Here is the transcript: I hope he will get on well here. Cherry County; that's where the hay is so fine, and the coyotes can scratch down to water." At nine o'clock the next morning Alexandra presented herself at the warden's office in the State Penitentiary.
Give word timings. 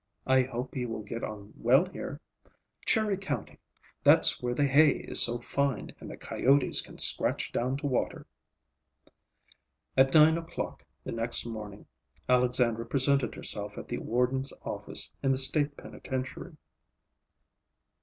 I 0.25 0.41
hope 0.41 0.73
he 0.73 0.87
will 0.87 1.03
get 1.03 1.23
on 1.23 1.53
well 1.55 1.85
here. 1.85 2.19
Cherry 2.87 3.17
County; 3.17 3.59
that's 4.03 4.41
where 4.41 4.55
the 4.55 4.65
hay 4.65 4.89
is 4.93 5.21
so 5.21 5.37
fine, 5.37 5.91
and 5.99 6.09
the 6.09 6.17
coyotes 6.17 6.81
can 6.81 6.97
scratch 6.97 7.51
down 7.51 7.77
to 7.77 7.85
water." 7.85 8.25
At 9.95 10.11
nine 10.15 10.39
o'clock 10.39 10.83
the 11.03 11.11
next 11.11 11.45
morning 11.45 11.85
Alexandra 12.27 12.87
presented 12.87 13.35
herself 13.35 13.77
at 13.77 13.87
the 13.87 13.99
warden's 13.99 14.51
office 14.63 15.11
in 15.21 15.31
the 15.31 15.37
State 15.37 15.77
Penitentiary. 15.77 16.57